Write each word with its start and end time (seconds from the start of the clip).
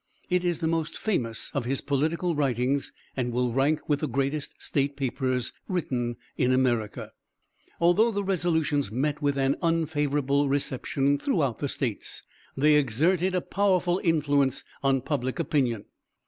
It 0.31 0.43
is 0.43 0.61
the 0.61 0.67
most 0.67 0.97
famous 0.97 1.51
of 1.53 1.65
his 1.65 1.79
political 1.79 2.33
writings 2.33 2.91
and 3.15 3.31
will 3.31 3.51
rank 3.53 3.87
with 3.87 3.99
the 3.99 4.07
greatest 4.07 4.55
state 4.57 4.95
papers 4.97 5.53
written 5.67 6.15
in 6.37 6.51
America. 6.51 7.11
Although 7.79 8.09
the 8.09 8.23
resolutions 8.23 8.91
met 8.91 9.21
with 9.21 9.37
an 9.37 9.57
unfavorable 9.61 10.49
reception 10.49 11.19
throughout 11.19 11.59
the 11.59 11.69
States, 11.69 12.23
they 12.57 12.77
exerted 12.77 13.35
a 13.35 13.41
powerful 13.41 14.01
influence 14.03 14.63
on 14.81 15.01
public 15.01 15.37
opinion. 15.37 15.85